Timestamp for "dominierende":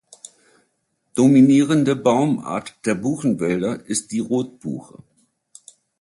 1.13-1.95